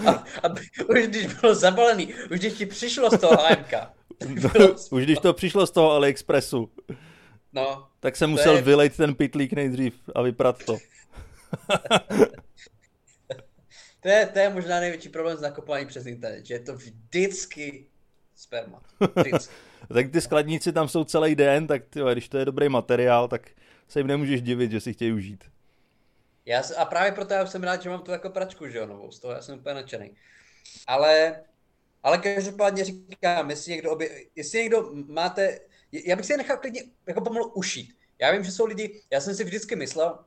[0.06, 0.10] a,
[0.42, 0.48] a,
[0.88, 3.72] už když bylo zabalený, už když ti přišlo z toho HMK.
[4.90, 6.70] Už když to přišlo z toho AliExpressu.
[7.54, 8.62] No, tak jsem musel je...
[8.62, 10.76] vylejt ten pitlík nejdřív a vyprat to.
[14.00, 17.86] to, je, to je možná největší problém s nakupováním přes internet, že je to vždycky
[18.34, 18.82] sperma.
[19.16, 19.54] Vždycky.
[19.94, 23.50] tak ty skladníci tam jsou celý den, tak tyjo, když to je dobrý materiál, tak
[23.88, 25.44] se jim nemůžeš divit, že si chtějí užít.
[26.46, 29.10] Já, a právě proto já jsem rád, že mám tu jako pračku, že jo, novou,
[29.10, 30.10] z toho já jsem úplně nadšený.
[30.86, 31.42] Ale,
[32.02, 35.60] ale každopádně říkám, jestli někdo, obě, jestli někdo máte
[36.04, 37.96] já bych si je nechal klidně jako pomalu ušít.
[38.18, 40.24] Já vím, že jsou lidi, já jsem si vždycky myslel,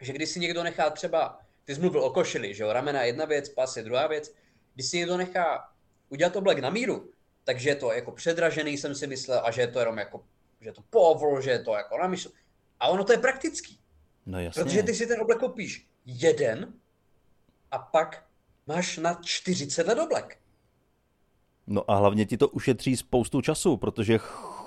[0.00, 3.08] že když si někdo nechá třeba, ty jsi mluvil o košili, že jo, ramena je
[3.08, 4.34] jedna věc, pas je druhá věc,
[4.74, 5.68] když si někdo nechá
[6.08, 7.10] udělat oblek na míru,
[7.44, 10.24] takže je to jako předražený, jsem si myslel, a že je to jenom jako,
[10.60, 12.32] že je to povol, že je to jako na mysl.
[12.80, 13.78] A ono to je praktický.
[14.26, 14.64] No jasně.
[14.64, 16.74] Protože ty si ten oblek koupíš jeden
[17.70, 18.24] a pak
[18.66, 20.38] máš na 40 let oblek.
[21.66, 24.18] No a hlavně ti to ušetří spoustu času, protože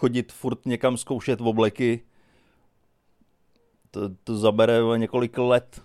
[0.06, 2.06] chodit furt někam zkoušet v obleky,
[3.92, 5.82] to, to zabere několik let.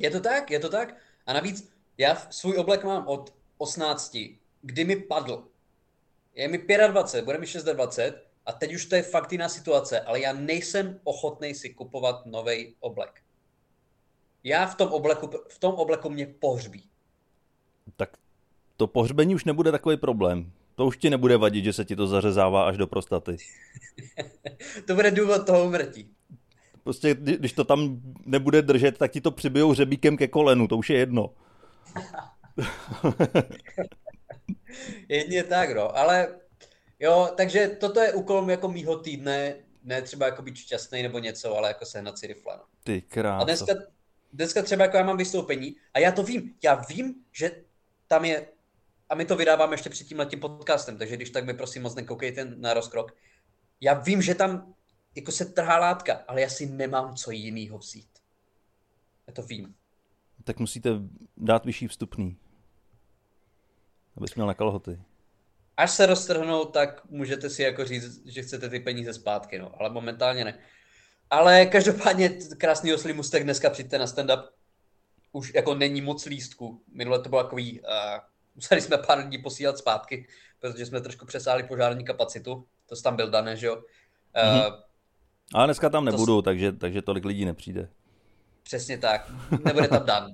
[0.00, 0.96] Je to tak, je to tak.
[1.26, 4.16] A navíc já svůj oblek mám od 18,
[4.62, 5.48] kdy mi padl.
[6.34, 8.14] Je mi 25, bude mi 26
[8.46, 12.74] a teď už to je fakt jiná situace, ale já nejsem ochotný si kupovat nový
[12.80, 13.22] oblek.
[14.44, 16.88] Já v tom obleku, v tom obleku mě pohřbí.
[17.96, 18.16] Tak
[18.76, 22.06] to pohřbení už nebude takový problém To už ti nebude vadit, že se ti to
[22.06, 23.36] zařezává až do prostaty.
[24.86, 26.10] to bude důvod toho umrtí.
[26.82, 30.90] Prostě když to tam nebude držet, tak ti to přibijou řebíkem ke kolenu, to už
[30.90, 31.34] je jedno.
[35.08, 36.28] Jedně tak, no, ale
[37.00, 41.56] jo, takže toto je úkol jako mýho týdne, ne třeba jako být šťastný nebo něco,
[41.56, 42.62] ale jako sehnat si rifle, no.
[42.84, 43.42] Ty krása.
[43.42, 43.72] A dneska,
[44.32, 47.50] dneska třeba jako já mám vystoupení a já to vím, já vím, že
[48.08, 48.46] tam je,
[49.08, 51.94] a my to vydáváme ještě před tím letím podcastem, takže když tak mi prosím moc
[51.94, 53.16] nekoukejte na rozkrok.
[53.80, 54.74] Já vím, že tam
[55.14, 58.08] jako se trhá látka, ale já si nemám co jinýho vzít.
[59.26, 59.74] Já to vím.
[60.44, 60.90] Tak musíte
[61.36, 62.36] dát vyšší vstupný.
[64.16, 65.00] Abys měl na kalhoty.
[65.76, 69.90] Až se roztrhnou, tak můžete si jako říct, že chcete ty peníze zpátky, no, ale
[69.90, 70.58] momentálně ne.
[71.30, 74.48] Ale každopádně krásný oslý mustek dneska přijďte na stand-up.
[75.32, 76.82] Už jako není moc lístku.
[76.92, 77.86] Minule to bylo takový, uh,
[78.56, 80.26] museli jsme pár dní posílat zpátky,
[80.60, 82.66] protože jsme trošku přesáhli požární kapacitu.
[82.86, 83.76] To tam byl dané, že jo.
[83.76, 83.82] Uh,
[84.42, 84.82] mm-hmm.
[85.54, 86.42] Ale dneska tam nebudu, to...
[86.42, 87.88] takže, takže tolik lidí nepřijde.
[88.62, 89.30] Přesně tak.
[89.64, 90.32] Nebude tam Dan.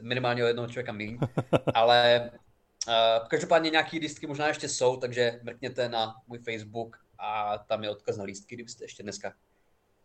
[0.00, 1.18] Minimálně o jednoho člověka méně.
[1.74, 2.30] Ale
[2.88, 7.90] uh, každopádně nějaký lístky možná ještě jsou, takže mrkněte na můj Facebook a tam je
[7.90, 9.32] odkaz na lístky, kdybyste ještě dneska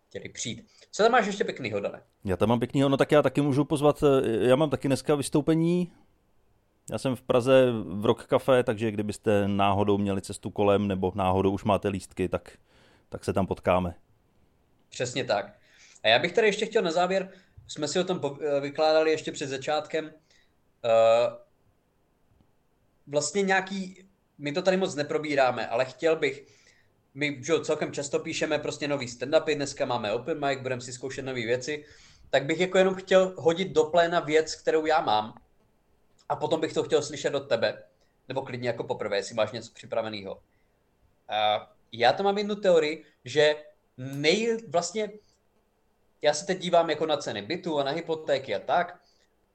[0.09, 0.67] chtěli přijít.
[0.91, 2.01] Co tam máš ještě pěknýho, Dane?
[2.23, 5.15] Já tam mám pěknýho, no tak já taky můžu pozvat, eh, já mám taky dneska
[5.15, 5.91] vystoupení,
[6.89, 11.51] já jsem v Praze v Rock Café, takže kdybyste náhodou měli cestu kolem nebo náhodou
[11.51, 12.57] už máte lístky, tak,
[13.09, 13.95] tak se tam potkáme.
[14.89, 15.57] Přesně tak.
[16.03, 17.29] A já bych tady ještě chtěl na závěr,
[17.67, 20.11] jsme si o tom eh, vykládali ještě před začátkem, uh,
[23.07, 26.45] vlastně nějaký, my to tady moc neprobíráme, ale chtěl bych,
[27.13, 31.25] my že celkem často píšeme prostě nový stand-upy, dneska máme open mic, budeme si zkoušet
[31.25, 31.85] nové věci,
[32.29, 35.33] tak bych jako jenom chtěl hodit do pléna věc, kterou já mám
[36.29, 37.83] a potom bych to chtěl slyšet od tebe,
[38.27, 40.35] nebo klidně jako poprvé, jestli máš něco připraveného.
[40.35, 43.55] Uh, já to mám jednu teorii, že
[43.97, 45.09] nej, vlastně,
[46.21, 48.99] já se teď dívám jako na ceny bytu a na hypotéky a tak,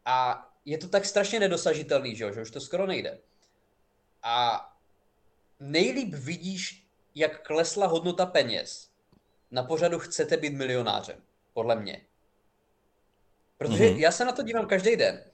[0.05, 3.19] a je to tak strašně nedosažitelný, že, že už to skoro nejde.
[4.23, 4.67] A
[5.61, 8.91] nejlíp vidíš, jak klesla hodnota peněz
[9.51, 12.07] na pořadu chcete být milionářem, podle mě.
[13.59, 13.99] Protože mm-hmm.
[13.99, 15.30] já se na to dívám každý den.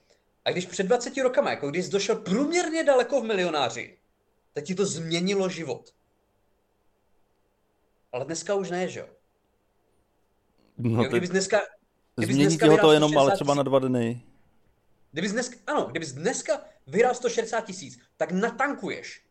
[0.47, 3.97] A když před 20 rokama, jako když jsi došel průměrně daleko v milionáři,
[4.53, 5.93] tak ti to změnilo život.
[8.11, 9.07] Ale dneska už ne, že jo?
[10.77, 11.61] No jo, kdybys dneska,
[12.15, 14.21] kdybys Změní dneska ho to jenom ale třeba na dva dny.
[15.11, 19.25] Kdybys dneska, ano, kdybys dneska vyhrál 160 tisíc, tak natankuješ.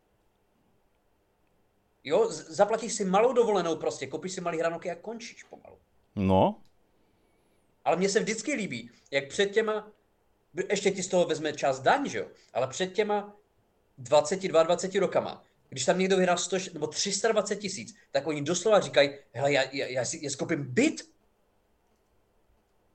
[2.05, 5.79] Jo, zaplatíš si malou dovolenou prostě, koupíš si malý hranolky a končíš pomalu.
[6.17, 6.61] No.
[7.85, 9.93] Ale mně se vždycky líbí, jak před těma,
[10.71, 13.37] ještě ti z toho vezme čas daň, že jo, ale před těma
[13.99, 19.11] 22, 20 rokama, když tam někdo vyhrál 100 nebo 320 tisíc, tak oni doslova říkají,
[19.33, 21.11] hele, já, já, já, si, já skoupím byt.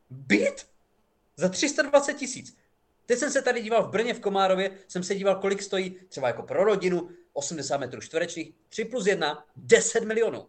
[0.09, 0.67] Byt?
[1.35, 2.57] Za 320 tisíc.
[3.05, 6.27] Teď jsem se tady díval v Brně v Komárově, jsem se díval, kolik stojí třeba
[6.27, 10.47] jako pro rodinu, 80 metrů čtverečných, 3 plus 1, 10 milionů.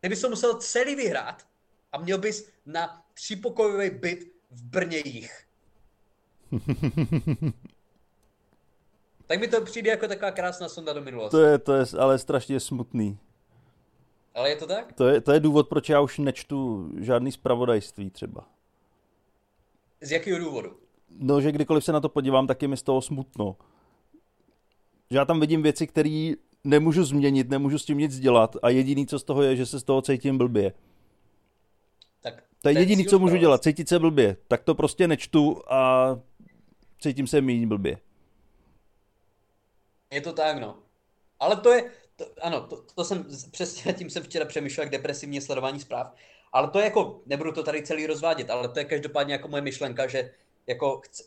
[0.00, 1.46] Ty bys to musel celý vyhrát
[1.92, 5.45] a měl bys na třípokojový byt v Brně jich.
[9.26, 11.30] tak mi to přijde jako taková krásná sonda do minulosti.
[11.30, 13.18] To je, to je ale strašně smutný.
[14.34, 14.92] Ale je to tak?
[14.92, 18.44] To je, to je důvod, proč já už nečtu žádný zpravodajství třeba.
[20.00, 20.76] Z jakého důvodu?
[21.18, 23.56] No, že kdykoliv se na to podívám, tak je mi z toho smutno.
[25.10, 26.32] Že já tam vidím věci, které
[26.64, 29.80] nemůžu změnit, nemůžu s tím nic dělat a jediný, co z toho je, že se
[29.80, 30.72] z toho cítím blbě.
[32.20, 34.36] Tak to je jediný, co můžu dělat, cítit se blbě.
[34.48, 36.10] Tak to prostě nečtu a
[37.00, 37.98] cítím se méně blbě.
[40.10, 40.78] Je to tak, no.
[41.40, 45.40] Ale to je, to, ano, to, to jsem, přesně tím jsem včera přemýšlel, jak depresivní
[45.40, 46.14] sledování zpráv.
[46.52, 49.62] Ale to je jako, nebudu to tady celý rozvádět, ale to je každopádně jako moje
[49.62, 50.30] myšlenka, že
[50.66, 51.24] jako chce,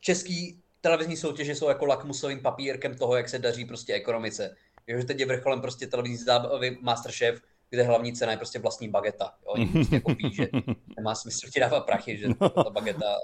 [0.00, 4.56] český televizní soutěže jsou jako lakmusovým papírkem toho, jak se daří prostě ekonomice.
[4.86, 8.88] Jo, že teď je vrcholem prostě televizní zábavy Masterchef, kde hlavní cena je prostě vlastní
[8.88, 9.34] bageta.
[9.44, 10.48] Jo, oni prostě jako ví, že
[10.96, 12.48] nemá smysl ti dávat prachy, že no.
[12.64, 13.14] ta bageta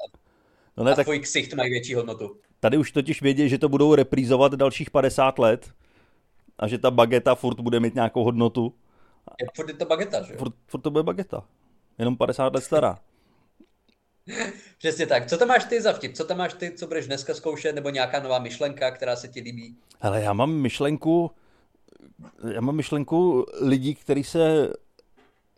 [0.76, 1.06] no ne, a tak...
[1.06, 2.36] tvůj ksicht mají větší hodnotu.
[2.60, 5.70] Tady už totiž vědí, že to budou reprízovat dalších 50 let
[6.58, 8.74] a že ta bageta furt bude mít nějakou hodnotu.
[9.40, 11.44] Je, furt je to bageta, že Furt, furt to bude bageta.
[11.98, 12.98] Jenom 50 let stará.
[14.78, 15.26] Přesně tak.
[15.26, 16.14] Co tam máš ty za vtip?
[16.14, 19.40] Co tam máš ty, co budeš dneska zkoušet, nebo nějaká nová myšlenka, která se ti
[19.40, 19.76] líbí?
[20.00, 21.30] Hele, já mám myšlenku,
[22.52, 24.72] já mám myšlenku lidí, kteří se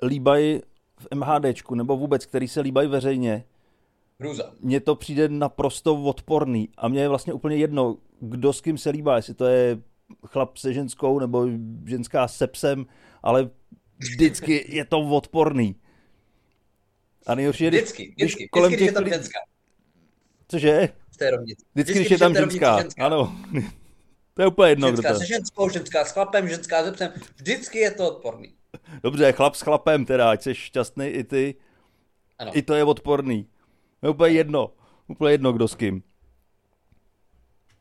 [0.03, 0.61] líbají
[0.98, 3.44] v MHDčku, nebo vůbec, který se líbají veřejně.
[4.25, 4.53] Hrůza.
[4.61, 8.91] Mně to přijde naprosto odporný a mně je vlastně úplně jedno, kdo s kým se
[8.91, 9.79] líbá, jestli to je
[10.27, 11.47] chlap se ženskou nebo
[11.87, 12.87] ženská se psem,
[13.23, 13.51] ale
[13.99, 15.77] vždycky je to odporný.
[17.27, 19.39] A nejhorší je, vždycky, vždycky, když kolem vždycky, těch když je tam ženská.
[20.49, 20.89] Cože?
[21.11, 21.65] V té rovnici.
[21.75, 22.81] Vždycky, vždycky když je tam ženská.
[22.81, 23.07] ženská.
[23.07, 23.37] Ano.
[24.35, 27.13] to je úplně jedno, ženská kdo to se ženskou, ženská s chlapem, ženská se psem.
[27.37, 28.55] Vždycky je to odporný.
[29.03, 31.55] Dobře, chlap s chlapem teda, ať jsi šťastný i ty.
[32.39, 32.51] Ano.
[32.55, 33.47] I to je odporný.
[34.05, 34.73] Je úplně jedno.
[35.09, 36.03] Úplně jedno, kdo s kým.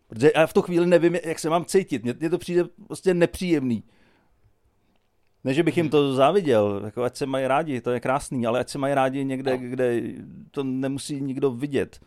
[0.08, 2.04] Protože já v tu chvíli nevím, jak se mám cítit.
[2.04, 3.84] Mně, to přijde prostě nepříjemný.
[5.44, 8.60] Ne, že bych jim to záviděl, jako ať se mají rádi, to je krásný, ale
[8.60, 9.70] ať se mají rádi někde, no.
[9.70, 10.02] kde
[10.52, 12.00] to nemusí nikdo vidět.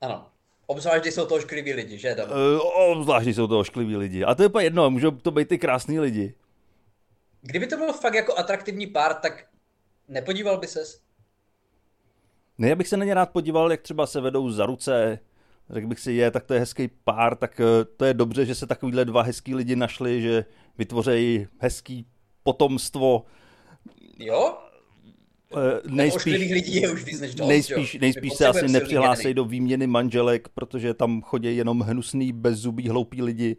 [0.00, 0.26] Ano.
[0.66, 2.16] Obzvlášť, když jsou to oškliví lidi, že?
[2.16, 4.24] Uh, obzvlášť, když jsou to oškliví lidi.
[4.24, 6.34] A to je úplně jedno, můžou to být ty krásní lidi.
[7.42, 9.46] Kdyby to bylo fakt jako atraktivní pár, tak
[10.08, 11.03] nepodíval by ses?
[12.58, 15.18] Ne, já bych se na ně rád podíval, jak třeba se vedou za ruce,
[15.70, 18.54] řekl bych si, je, tak to je hezký pár, tak eh, to je dobře, že
[18.54, 20.44] se takovýhle dva hezký lidi našli, že
[20.78, 22.06] vytvořejí hezký
[22.42, 23.24] potomstvo.
[24.18, 24.58] Jo?
[25.56, 29.86] Eh, nejspíš, lidí je už víc než dost, nejspíš, nejspíš se asi nepřihlásí do výměny
[29.86, 33.56] manželek, protože tam chodí jenom hnusný, bezzubý, hloupí lidi.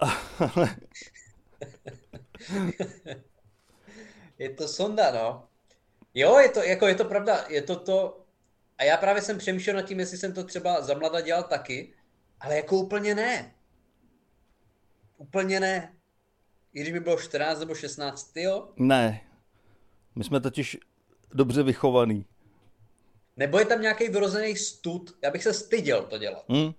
[4.38, 5.49] je to sonda, no.
[6.14, 8.20] Jo, je to, jako je to pravda, je to to,
[8.78, 11.92] a já právě jsem přemýšlel nad tím, jestli jsem to třeba za mlada dělal taky,
[12.40, 13.54] ale jako úplně ne.
[15.18, 15.96] Úplně ne.
[16.74, 18.68] I když mi bylo 14 nebo 16, jo?
[18.76, 19.20] Ne.
[20.14, 20.78] My jsme totiž
[21.34, 22.26] dobře vychovaný.
[23.36, 25.18] Nebo je tam nějaký vyrozený stud?
[25.22, 26.44] Já bych se styděl to dělat.
[26.48, 26.72] Hmm.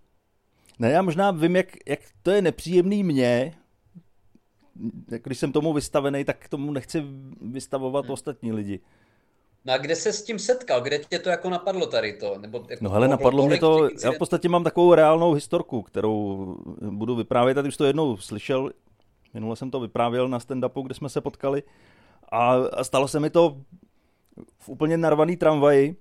[0.80, 3.58] Ne, já možná vím, jak, jak to je nepříjemný mně,
[5.08, 7.04] když jsem tomu vystavený, tak tomu nechci
[7.42, 8.14] vystavovat hmm.
[8.14, 8.80] ostatní lidi.
[9.66, 10.82] No a kde se s tím setkal?
[10.82, 12.38] Kde tě to jako napadlo tady to?
[12.38, 16.56] Nebo jako no hele, napadlo mě to, já v podstatě mám takovou reálnou historku, kterou
[16.82, 18.72] budu vyprávět, tady už to jednou slyšel,
[19.34, 21.64] minule jsem to vyprávěl na stand-upu, kde jsme se potkali
[22.32, 23.58] a, a stalo se mi to
[24.60, 25.96] v úplně narvaný tramvaji,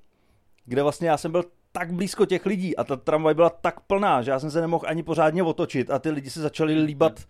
[0.64, 4.23] kde vlastně já jsem byl tak blízko těch lidí a ta tramvaj byla tak plná,
[4.23, 7.20] že já jsem se nemohl ani pořádně otočit a ty lidi se začali líbat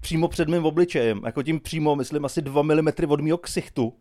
[0.00, 3.92] přímo před mým obličejem, jako tím přímo, myslím, asi 2 mm od mého ksichtu.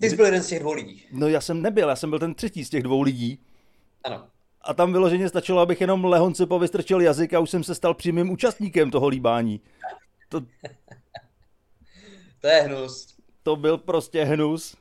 [0.00, 1.06] Ty jsi byl jeden z těch dvou lidí.
[1.12, 3.38] No já jsem nebyl, já jsem byl ten třetí z těch dvou lidí.
[4.04, 4.26] Ano.
[4.60, 8.30] A tam vyloženě stačilo, abych jenom lehonce povystrčil jazyk a už jsem se stal přímým
[8.30, 9.60] účastníkem toho líbání.
[10.28, 10.40] To...
[12.40, 13.16] to je hnus.
[13.42, 14.76] To byl prostě hnus.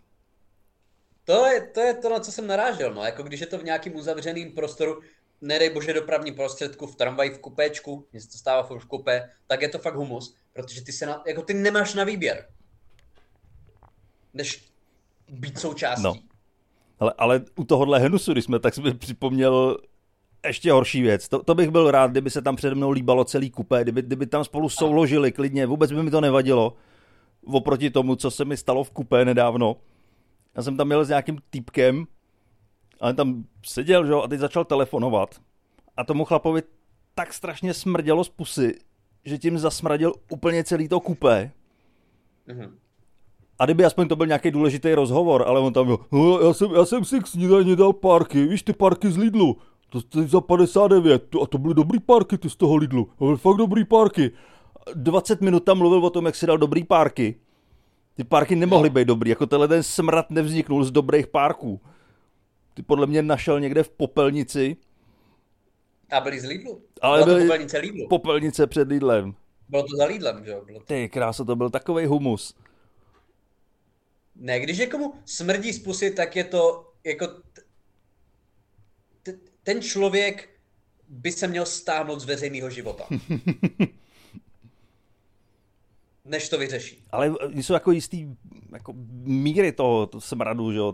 [1.26, 2.94] To je, to je to, na co jsem narážel.
[2.94, 3.04] No.
[3.04, 5.02] Jako když je to v nějakým uzavřeným prostoru,
[5.42, 9.62] nedej bože dopravní prostředku, v tramvaji, v kupéčku, když se to stává v kupé, tak
[9.62, 12.48] je to fakt humus, protože ty se na, jako ty nemáš na výběr.
[14.34, 14.69] Než
[15.32, 16.04] být součástí.
[16.04, 16.16] No.
[17.00, 19.78] Ale, ale u tohohle hnusu, když jsme, tak jsme připomněl
[20.46, 21.30] ještě horší věc.
[21.30, 24.26] To, to bych byl rád, kdyby se tam přede mnou líbalo celý kupé, kdyby, kdyby
[24.26, 26.76] tam spolu souložili klidně, vůbec by mi to nevadilo.
[27.46, 29.76] Oproti tomu, co se mi stalo v kupé nedávno.
[30.56, 32.06] Já jsem tam měl s nějakým týpkem,
[33.00, 35.36] ale tam seděl, že jo, a teď začal telefonovat.
[35.98, 36.62] A tomu chlapovi
[37.16, 38.76] tak strašně smrdělo z pusy,
[39.26, 41.52] že tím zasmradil úplně celý to kupé.
[42.48, 42.72] Mm-hmm.
[43.60, 46.72] A kdyby aspoň to byl nějaký důležitý rozhovor, ale on tam byl, no, já, jsem,
[46.72, 49.58] já jsem si k snídaní dal parky, víš ty parky z Lidlu,
[49.90, 53.38] to jste za 59, a to byly dobrý parky ty z toho Lidlu, to byly
[53.38, 54.32] fakt dobrý parky.
[54.94, 57.36] 20 minut tam mluvil o tom, jak si dal dobrý parky.
[58.16, 61.82] Ty parky nemohly být dobrý, jako tenhle ten smrad nevzniknul z dobrých parků.
[62.74, 64.78] Ty podle mě našel někde v popelnici.
[66.12, 66.82] A byli z Lidlu?
[67.02, 68.08] Ale byly popelnice Lidlu.
[68.08, 69.34] Popelnice před Lidlem.
[69.70, 70.62] Bylo to za Lidlem, že jo?
[70.74, 70.80] To...
[70.86, 72.56] Ty krása, to byl takový humus.
[74.40, 77.28] Ne, když někomu smrdí z pusy, tak je to jako...
[79.24, 80.50] T- ten člověk
[81.08, 83.08] by se měl stáhnout z veřejného života.
[86.30, 87.04] než to vyřeší.
[87.12, 88.28] Ale jsou jako jistý
[88.74, 90.94] jako míry toho to smradu, že jo?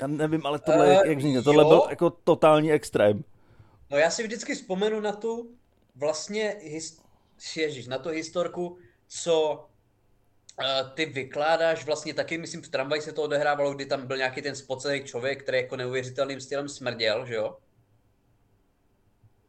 [0.00, 3.24] Já nevím, ale tohle, uh, jak říct, tohle byl jako totální extrém.
[3.90, 5.50] No já si vždycky vzpomenu na tu
[5.94, 7.00] vlastně, his,
[7.56, 8.78] ježiš, na tu historku,
[9.08, 9.64] co
[10.94, 14.56] ty vykládáš vlastně taky, myslím, v tramvaji se to odehrávalo, kdy tam byl nějaký ten
[14.56, 17.56] spocený člověk, který jako neuvěřitelným stylem smrděl, že jo?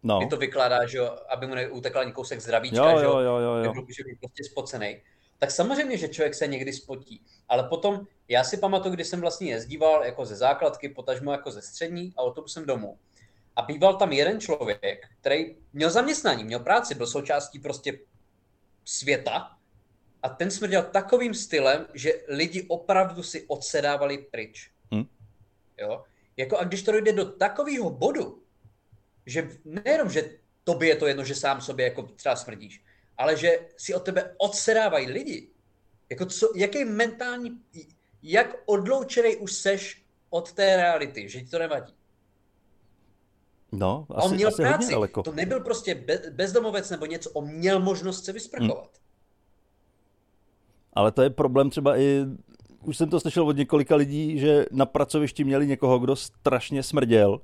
[0.03, 0.19] No.
[0.19, 3.37] Ty to vykládáš, že jo, aby mu neutekl ani kousek zdravíčka, jo, že jo, jo,
[3.37, 3.63] jo, jo.
[3.63, 5.01] že byl prostě spocený.
[5.39, 7.21] Tak samozřejmě, že člověk se někdy spotí.
[7.49, 11.61] Ale potom, já si pamatuju, když jsem vlastně jezdíval jako ze základky, potažmo jako ze
[11.61, 12.97] střední a autobusem domů.
[13.55, 17.99] A býval tam jeden člověk, který měl zaměstnání, měl práci, byl součástí prostě
[18.85, 19.57] světa,
[20.23, 24.71] a ten smrděl takovým stylem, že lidi opravdu si odsedávali pryč.
[24.91, 25.05] Hmm.
[25.77, 26.03] Jo?
[26.37, 28.43] Jako a když to dojde do takového bodu,
[29.25, 30.29] že nejenom, že
[30.63, 32.83] tobě je to jedno, že sám sobě jako třeba smrdíš,
[33.17, 35.47] ale že si od tebe odsedávají lidi.
[36.09, 37.61] Jako co, jaký mentální,
[38.23, 41.93] jak odloučený už seš od té reality, že ti to nevadí.
[43.71, 44.91] No, asi, on měl asi práci.
[44.91, 45.23] daleko.
[45.23, 49.00] To nebyl prostě bezdomovec nebo něco, on měl možnost se vysprchovat.
[50.93, 52.25] Ale to je problém třeba i,
[52.83, 57.41] už jsem to slyšel od několika lidí, že na pracovišti měli někoho, kdo strašně smrděl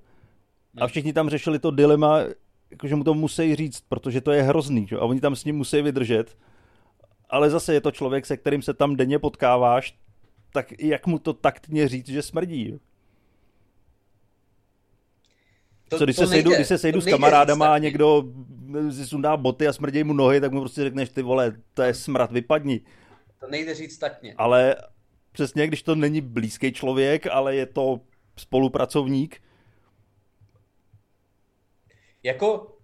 [0.77, 0.87] a hmm.
[0.87, 2.19] všichni tam řešili to dilema,
[2.71, 4.95] jakože mu to musí říct, protože to je hrozný, že?
[4.95, 6.37] a oni tam s ním musí vydržet.
[7.29, 9.97] Ale zase je to člověk, se kterým se tam denně potkáváš,
[10.53, 12.79] tak jak mu to taktně říct, že smrdí?
[15.89, 18.23] To, Co, když, to se sejdu, nejde, když se sejdu s kamarádama a někdo
[18.91, 21.93] si sundá boty a smrdějí mu nohy, tak mu prostě řekneš, ty vole, to je
[21.93, 22.81] smrad, vypadni.
[23.39, 24.33] To nejde říct taktně.
[24.37, 24.75] Ale
[25.31, 28.01] přesně, když to není blízký člověk, ale je to
[28.37, 29.41] spolupracovník.
[32.23, 32.77] Jako,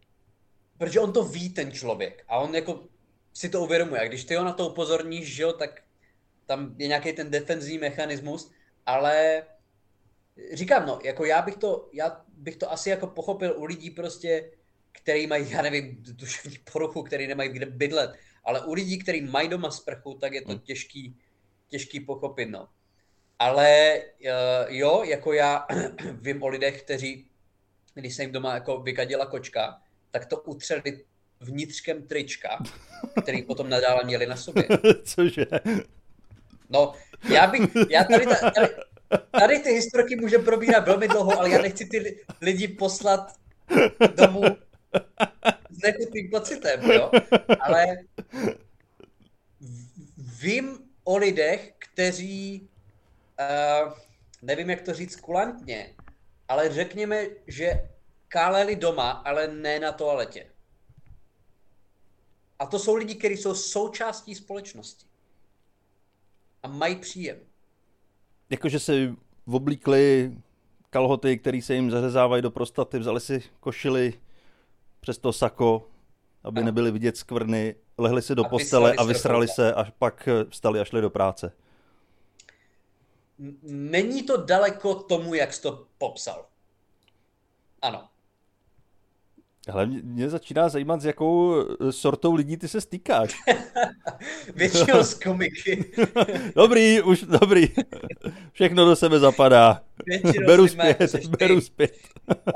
[0.78, 2.24] protože on to ví, ten člověk.
[2.28, 2.84] A on jako
[3.34, 4.02] si to uvědomuje.
[4.02, 5.82] A když ty ho na to upozorníš, že jo, tak
[6.46, 8.52] tam je nějaký ten defenzivní mechanismus,
[8.86, 9.44] ale
[10.54, 14.52] říkám, no, jako já bych to, já bych to asi jako pochopil u lidí prostě,
[14.92, 18.12] který mají, já nevím, duševní poruchu, který nemají kde bydlet,
[18.44, 20.60] ale u lidí, kteří mají doma sprchu, tak je to hmm.
[20.60, 21.16] těžký,
[21.68, 22.68] těžký pochopit, no.
[23.40, 23.68] Ale
[24.26, 25.68] eh, jo, jako já
[26.22, 27.28] vím o lidech, kteří,
[27.94, 29.82] když se jim doma jako vykadila kočka,
[30.12, 31.04] tak to utřeli
[31.40, 32.64] vnitřkem trička,
[33.22, 34.68] který potom nadále měli na sobě.
[35.04, 35.46] Cože?
[36.70, 36.94] No,
[37.30, 38.68] já bych, já tady, tady,
[39.32, 43.34] tady ty historky může probírat velmi dlouho, ale já nechci ty lidi poslat
[44.16, 44.44] domů
[45.84, 47.12] nechutným pocitem, jo?
[47.62, 47.86] Ale
[50.18, 52.70] vím o lidech, kteří,
[53.40, 53.94] uh,
[54.42, 55.96] nevím, jak to říct kulantně,
[56.48, 57.90] ale řekněme, že
[58.28, 60.50] káleli doma, ale ne na toaletě.
[62.60, 65.06] A to jsou lidi, kteří jsou součástí společnosti.
[66.64, 67.38] A mají příjem.
[68.50, 69.16] Jakože si
[69.46, 70.34] oblíkli
[70.90, 74.14] kalhoty, které se jim zařezávají do prostaty, vzali si košily
[75.04, 75.88] přes to sako,
[76.44, 76.66] aby ano.
[76.66, 80.86] nebyly vidět skvrny, lehli si do a postele a vysrali se a pak vstali a
[80.86, 81.52] šli do práce.
[83.64, 86.46] Není to daleko tomu, jak jsi to popsal.
[87.82, 88.10] Ano.
[89.72, 93.36] Ale mě začíná zajímat, s jakou eh, sortou lidí ty se stýkáš.
[94.56, 95.92] Většinou z komiky.
[96.56, 97.68] dobrý, už dobrý.
[98.52, 99.82] Všechno do sebe zapadá.
[100.06, 101.94] Většinou beru zpět, beru zpět.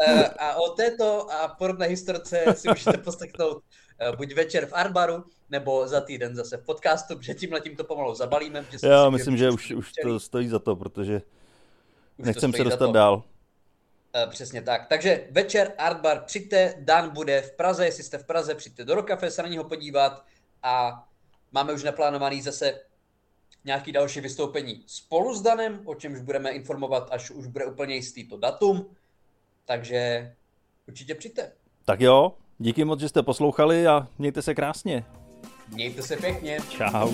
[0.08, 3.64] Eh, a o této a podobné historce si můžete poslechnout
[4.00, 7.84] eh, buď večer v Arbaru, nebo za týden zase v podcastu, protože tímhle tím to
[7.84, 8.66] pomalu zabalíme.
[8.84, 11.22] Já myslím, že už, už to stojí za to, protože
[12.18, 13.24] už nechcem se dostat dál.
[14.24, 14.88] Eh, přesně tak.
[14.88, 19.32] Takže večer Artbar, přijďte, Dan bude v Praze, jestli jste v Praze, přijďte do Rokafe
[19.32, 20.26] se na něho podívat
[20.64, 21.04] a
[21.52, 22.80] máme už naplánovaný zase
[23.66, 28.28] nějaký další vystoupení spolu s Danem, o čemž budeme informovat, až už bude úplně jistý
[28.28, 28.96] to datum.
[29.66, 30.34] Takže
[30.88, 31.52] určitě přijďte.
[31.86, 35.06] Tak jo, díky moc, že jste poslouchali a mějte se krásně.
[35.68, 36.58] Mějte se pěkně.
[36.70, 37.12] Čau.